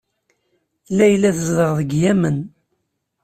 Layla 0.97 1.29
tezdeɣ 1.37 1.71
deg 1.79 1.91
Yamen. 2.01 2.37